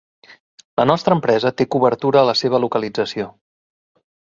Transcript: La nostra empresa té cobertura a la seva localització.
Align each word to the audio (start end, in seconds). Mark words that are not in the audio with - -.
La 0.81 0.85
nostra 0.93 1.17
empresa 1.19 1.53
té 1.61 1.69
cobertura 1.77 2.23
a 2.23 2.27
la 2.31 2.37
seva 2.43 2.65
localització. 2.67 3.33